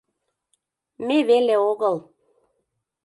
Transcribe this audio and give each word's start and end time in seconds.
—Ме 1.07 1.17
веле 1.29 1.55
огыл. 1.69 1.95